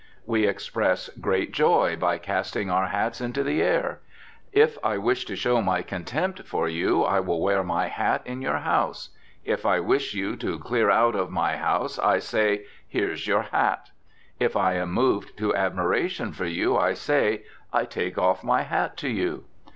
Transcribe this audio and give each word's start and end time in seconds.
We 0.25 0.47
express 0.47 1.09
great 1.09 1.51
joy 1.51 1.95
by 1.95 2.17
casting 2.17 2.71
our 2.71 2.87
hats 2.87 3.21
into 3.21 3.43
the 3.43 3.61
air. 3.61 3.99
If 4.51 4.79
I 4.83 4.97
wish 4.97 5.25
to 5.25 5.35
show 5.35 5.61
my 5.61 5.83
contempt 5.83 6.47
for 6.47 6.67
you 6.67 7.03
I 7.03 7.19
will 7.19 7.39
wear 7.39 7.63
my 7.63 7.87
hat 7.87 8.23
in 8.25 8.41
your 8.41 8.57
house; 8.57 9.09
if 9.45 9.63
I 9.63 9.79
wish 9.79 10.15
you 10.15 10.35
to 10.37 10.57
clear 10.57 10.89
out 10.89 11.13
of 11.15 11.29
my 11.29 11.55
house 11.55 11.99
I 11.99 12.17
say: 12.17 12.63
"Here's 12.87 13.27
your 13.27 13.43
hat"; 13.43 13.91
if 14.39 14.55
I 14.55 14.73
am 14.73 14.91
moved 14.91 15.37
to 15.37 15.55
admiration 15.55 16.31
for 16.33 16.45
you 16.45 16.75
I 16.75 16.95
say: 16.95 17.43
"I 17.71 17.85
take 17.85 18.17
off 18.17 18.43
my 18.43 18.63
hat 18.63 18.97
to 19.05 19.07
you." 19.07 19.43